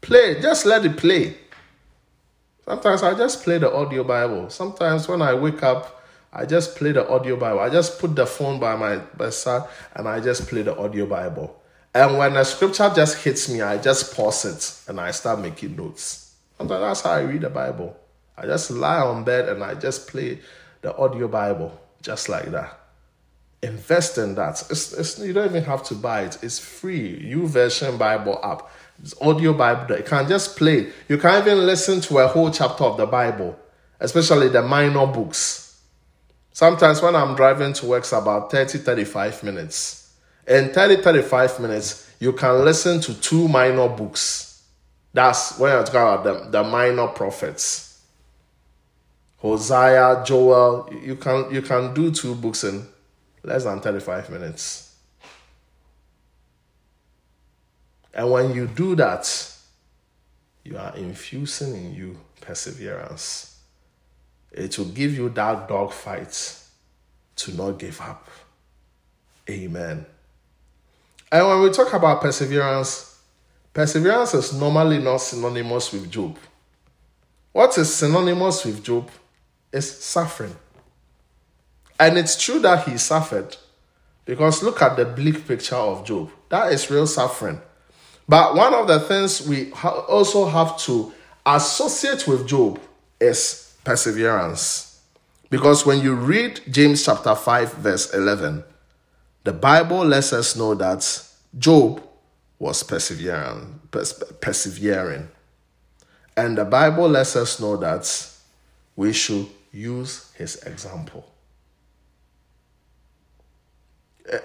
[0.00, 1.36] Play just let it play.
[2.64, 4.50] Sometimes I just play the audio Bible.
[4.50, 6.00] Sometimes when I wake up,
[6.32, 7.58] I just play the audio Bible.
[7.58, 11.60] I just put the phone by my bedside and I just play the audio Bible.
[11.92, 15.74] And when a scripture just hits me, I just pause it and I start making
[15.74, 16.27] notes.
[16.58, 17.96] That's how I read the Bible.
[18.36, 20.40] I just lie on bed and I just play
[20.82, 22.78] the audio Bible just like that.
[23.62, 24.64] Invest in that.
[24.70, 26.38] It's, it's, you don't even have to buy it.
[26.42, 27.20] It's free.
[27.32, 28.70] YouVersion Bible app.
[29.02, 29.96] It's audio Bible.
[29.96, 30.92] You can just play.
[31.08, 33.58] You can even listen to a whole chapter of the Bible,
[33.98, 35.80] especially the minor books.
[36.52, 40.14] Sometimes when I'm driving to work, it's about 30, 35 minutes.
[40.46, 44.47] In 30, 35 minutes, you can listen to two minor books.
[45.18, 48.04] That's when I talk about the, the minor prophets.
[49.38, 52.86] Hosea, Joel, you can you can do two books in
[53.42, 54.94] less than 35 minutes.
[58.14, 59.56] And when you do that,
[60.62, 63.58] you are infusing in you perseverance.
[64.52, 66.62] It will give you that dog fight
[67.34, 68.28] to not give up.
[69.50, 70.06] Amen.
[71.32, 73.07] And when we talk about perseverance,
[73.78, 76.36] perseverance is normally not synonymous with Job.
[77.52, 79.08] What is synonymous with Job
[79.70, 80.56] is suffering.
[82.00, 83.56] And it's true that he suffered
[84.24, 86.28] because look at the bleak picture of Job.
[86.48, 87.60] That is real suffering.
[88.28, 91.12] But one of the things we also have to
[91.46, 92.80] associate with Job
[93.20, 95.00] is perseverance.
[95.50, 98.64] Because when you read James chapter 5, verse 11,
[99.44, 101.22] the Bible lets us know that
[101.56, 102.02] Job
[102.58, 105.28] was persevering, pers- persevering.
[106.36, 108.30] And the Bible lets us know that
[108.96, 111.32] we should use his example.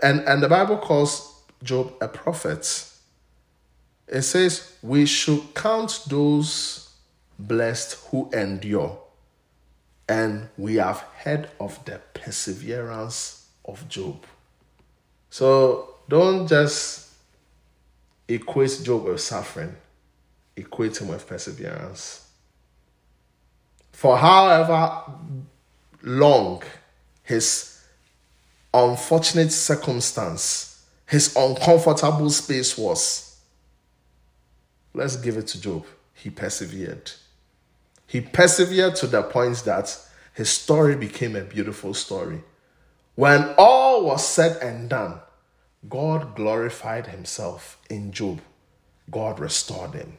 [0.01, 2.89] and, and the Bible calls Job a prophet.
[4.07, 6.89] It says, We should count those
[7.39, 8.99] blessed who endure.
[10.07, 14.25] And we have heard of the perseverance of Job.
[15.29, 17.12] So don't just
[18.27, 19.75] equate Job with suffering,
[20.55, 22.27] equate him with perseverance.
[23.91, 25.03] For however
[26.01, 26.63] long
[27.23, 27.79] his
[28.73, 33.39] unfortunate circumstance, his uncomfortable space was,
[34.93, 35.85] let's give it to Job.
[36.13, 37.11] He persevered.
[38.07, 39.97] He persevered to the point that
[40.33, 42.43] his story became a beautiful story.
[43.15, 45.19] When all was said and done,
[45.89, 48.41] God glorified himself in Job.
[49.11, 50.17] God restored him.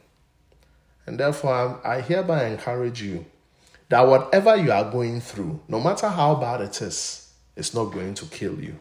[1.05, 3.25] And therefore, I hereby encourage you
[3.89, 8.13] that whatever you are going through, no matter how bad it is, it's not going
[8.15, 8.79] to kill you.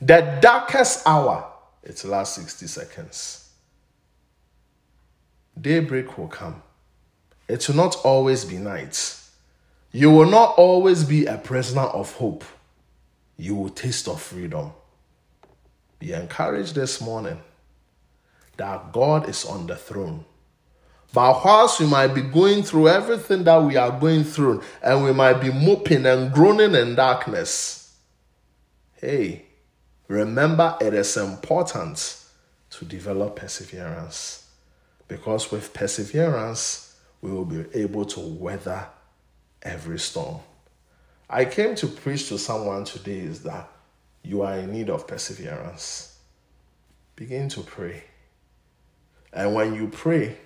[0.00, 1.46] The darkest hour,
[1.82, 3.50] it's last 60 seconds.
[5.60, 6.62] Daybreak will come.
[7.48, 9.18] It will not always be night.
[9.92, 12.44] You will not always be a prisoner of hope.
[13.36, 14.72] You will taste of freedom.
[16.02, 17.40] Be encouraged this morning
[18.56, 20.24] that God is on the throne.
[21.14, 25.12] But whilst we might be going through everything that we are going through, and we
[25.12, 27.96] might be moping and groaning in darkness,
[29.00, 29.44] hey,
[30.08, 32.24] remember it is important
[32.70, 34.48] to develop perseverance.
[35.06, 38.88] Because with perseverance, we will be able to weather
[39.62, 40.40] every storm.
[41.30, 43.71] I came to preach to someone today is that
[44.24, 46.18] you are in need of perseverance.
[47.16, 48.04] Begin to pray.
[49.32, 50.36] And when you pray,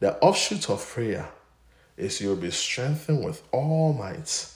[0.00, 1.28] the offshoot of prayer
[1.96, 4.48] is you'll be strengthened with all might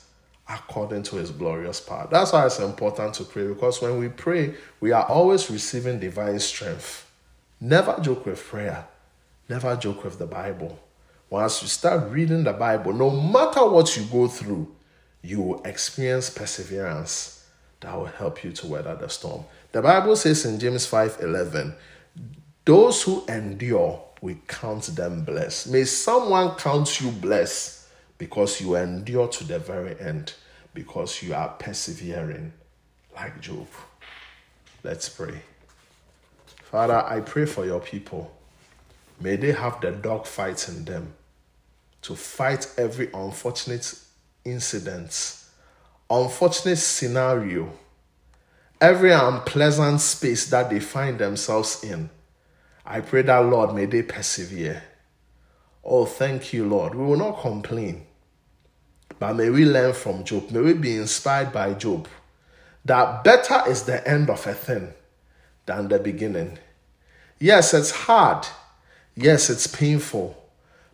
[0.48, 2.06] according to his glorious power.
[2.10, 6.38] That's why it's important to pray because when we pray, we are always receiving divine
[6.38, 7.10] strength.
[7.60, 8.86] Never joke with prayer,
[9.48, 10.78] never joke with the Bible.
[11.30, 14.70] Once you start reading the Bible, no matter what you go through,
[15.22, 17.43] you will experience perseverance
[17.84, 19.44] that will help you to weather the storm.
[19.72, 21.74] The Bible says in James 5:11,
[22.64, 25.68] those who endure, we count them blessed.
[25.68, 30.32] May someone count you blessed because you endure to the very end,
[30.72, 32.52] because you are persevering
[33.14, 33.66] like Job.
[34.82, 35.42] Let's pray.
[36.70, 38.34] Father, I pray for your people.
[39.20, 41.14] May they have the dog fight in them
[42.02, 43.94] to fight every unfortunate
[44.44, 45.43] incident
[46.10, 47.70] unfortunate scenario,
[48.80, 52.10] every unpleasant space that they find themselves in,
[52.84, 54.82] I pray that, Lord, may they persevere.
[55.82, 56.94] Oh, thank you, Lord.
[56.94, 58.06] We will not complain,
[59.18, 60.50] but may we learn from Job.
[60.50, 62.08] May we be inspired by Job
[62.84, 64.92] that better is the end of a thing
[65.66, 66.58] than the beginning.
[67.38, 68.46] Yes, it's hard.
[69.16, 70.36] Yes, it's painful,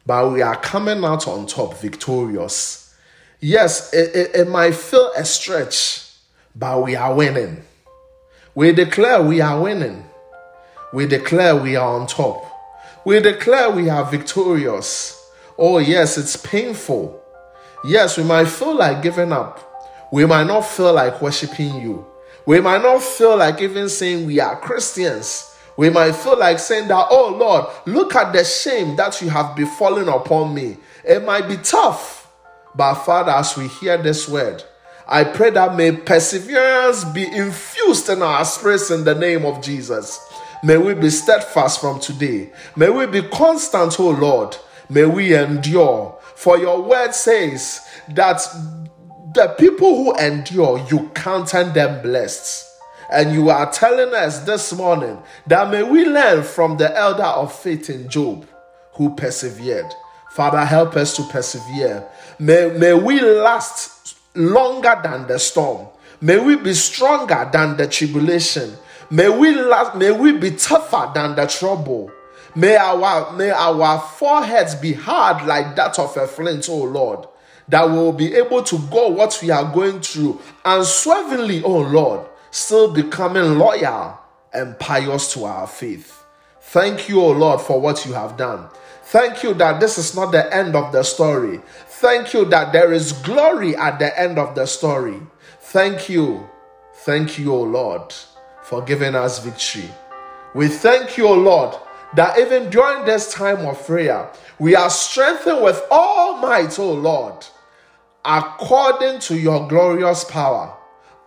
[0.07, 2.90] but we are coming out on top victorious
[3.41, 6.07] Yes, it, it, it might feel a stretch,
[6.55, 7.63] but we are winning.
[8.55, 10.05] We declare we are winning.
[10.93, 12.45] We declare we are on top.
[13.07, 15.17] We declare we are victorious.
[15.57, 17.23] Oh, yes, it's painful.
[17.83, 19.67] Yes, we might feel like giving up.
[20.13, 22.07] We might not feel like worshiping you.
[22.45, 25.47] We might not feel like even saying we are Christians.
[25.79, 29.57] We might feel like saying that, oh Lord, look at the shame that you have
[29.57, 30.77] befallen upon me.
[31.05, 32.20] It might be tough.
[32.75, 34.63] But Father, as we hear this word,
[35.07, 40.21] I pray that may perseverance be infused in our spirits in the name of Jesus.
[40.63, 42.53] May we be steadfast from today.
[42.77, 44.57] May we be constant, O Lord.
[44.89, 46.17] May we endure.
[46.37, 48.41] For your word says that
[49.35, 52.67] the people who endure, you count them blessed.
[53.13, 57.53] And you are telling us this morning that may we learn from the elder of
[57.53, 58.47] faith in Job
[58.93, 59.91] who persevered.
[60.31, 62.07] Father, help us to persevere.
[62.39, 65.89] May, may we last longer than the storm.
[66.21, 68.75] May we be stronger than the tribulation.
[69.11, 72.13] May we last, may we be tougher than the trouble.
[72.55, 77.27] May our may our foreheads be hard like that of a flint, oh Lord,
[77.69, 82.27] that we will be able to go what we are going through unswervingly, oh Lord,
[82.51, 84.19] still becoming loyal
[84.53, 86.25] and pious to our faith.
[86.61, 88.69] Thank you, oh Lord, for what you have done.
[89.11, 91.61] Thank you that this is not the end of the story.
[91.89, 95.21] Thank you that there is glory at the end of the story.
[95.63, 96.49] Thank you.
[96.95, 98.15] Thank you, O Lord,
[98.63, 99.91] for giving us victory.
[100.55, 101.75] We thank you, O Lord,
[102.15, 104.31] that even during this time of prayer,
[104.61, 107.45] we are strengthened with all might, O Lord,
[108.25, 110.77] according to your glorious power,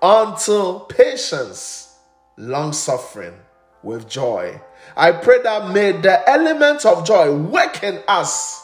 [0.01, 1.97] until patience,
[2.37, 3.35] long suffering
[3.83, 4.61] with joy.
[4.95, 8.63] I pray that may the element of joy work in us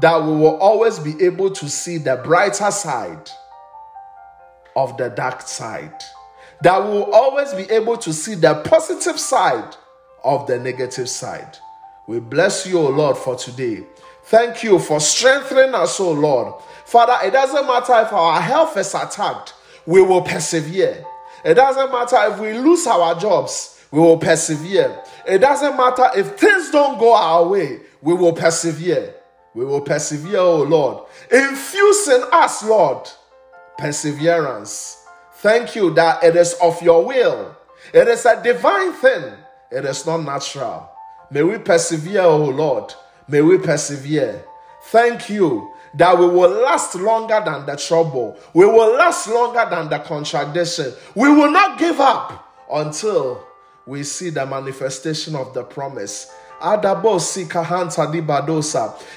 [0.00, 3.30] that we will always be able to see the brighter side
[4.74, 6.02] of the dark side.
[6.62, 9.76] That we will always be able to see the positive side
[10.24, 11.58] of the negative side.
[12.06, 13.84] We bless you, O Lord, for today.
[14.24, 16.54] Thank you for strengthening us, O Lord.
[16.86, 19.54] Father, it doesn't matter if our health is attacked,
[19.86, 21.04] we will persevere.
[21.44, 25.02] It doesn't matter if we lose our jobs, we will persevere.
[25.26, 29.14] It doesn't matter if things don't go our way, we will persevere.
[29.54, 31.06] We will persevere, O Lord.
[31.30, 33.08] Infuse in us, Lord,
[33.78, 35.04] perseverance.
[35.36, 37.54] Thank you that it is of your will.
[37.92, 39.34] It is a divine thing.
[39.70, 40.88] It is not natural.
[41.30, 42.94] May we persevere, O Lord.
[43.28, 44.44] May we persevere.
[44.84, 48.38] Thank you that we will last longer than the trouble.
[48.54, 50.92] We will last longer than the contradiction.
[51.14, 53.46] We will not give up until
[53.86, 56.30] we see the manifestation of the promise.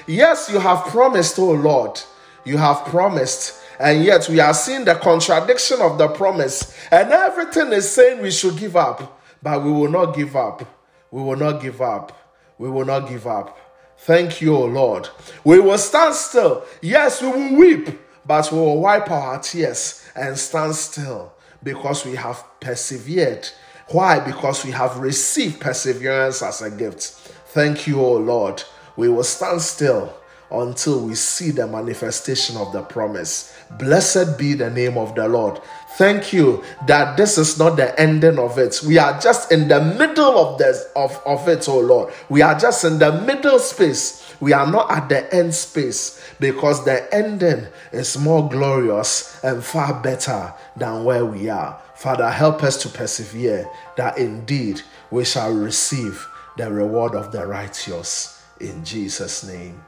[0.06, 2.00] Yes, you have promised, oh Lord.
[2.44, 3.62] You have promised.
[3.78, 6.76] And yet we are seeing the contradiction of the promise.
[6.90, 9.20] And everything is saying we should give up.
[9.42, 10.66] But we will not give up.
[11.10, 12.12] We will not give up.
[12.58, 13.58] We will not give up.
[13.98, 15.08] Thank you, O Lord.
[15.44, 16.64] We will stand still.
[16.82, 22.16] Yes, we will weep, but we will wipe our tears and stand still because we
[22.16, 23.48] have persevered.
[23.88, 24.18] Why?
[24.20, 27.02] Because we have received perseverance as a gift.
[27.48, 28.62] Thank you, O Lord.
[28.96, 30.12] We will stand still
[30.50, 33.56] until we see the manifestation of the promise.
[33.78, 35.60] Blessed be the name of the Lord.
[35.96, 38.80] Thank you that this is not the ending of it.
[38.86, 42.12] We are just in the middle of this of, of it, oh Lord.
[42.28, 44.25] We are just in the middle space.
[44.40, 50.00] We are not at the end space because the ending is more glorious and far
[50.02, 51.80] better than where we are.
[51.94, 56.26] Father, help us to persevere that indeed we shall receive
[56.56, 58.42] the reward of the righteous.
[58.60, 59.82] In Jesus' name,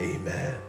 [0.00, 0.65] amen.